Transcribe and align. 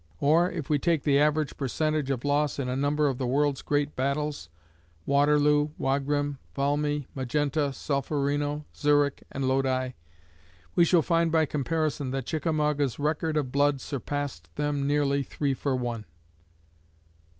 Or, 0.19 0.51
if 0.51 0.67
we 0.67 0.79
take 0.79 1.03
the 1.03 1.19
average 1.19 1.57
percentage 1.57 2.09
of 2.09 2.25
loss 2.25 2.57
in 2.57 2.67
a 2.67 2.75
number 2.75 3.05
of 3.07 3.19
the 3.19 3.27
world's 3.27 3.61
great 3.61 3.95
battles 3.95 4.49
Waterloo, 5.05 5.69
Wagram, 5.77 6.39
Valmy, 6.55 7.05
Magenta, 7.13 7.71
Solferino, 7.71 8.65
Zurich, 8.75 9.21
and 9.31 9.47
Lodi 9.47 9.91
we 10.73 10.85
shall 10.85 11.03
find 11.03 11.31
by 11.31 11.45
comparison 11.45 12.09
that 12.09 12.25
Chickamauga's 12.25 12.97
record 12.97 13.37
of 13.37 13.51
blood 13.51 13.79
surpassed 13.79 14.49
them 14.55 14.87
nearly 14.87 15.21
three 15.21 15.53
for 15.53 15.75
one. 15.75 16.05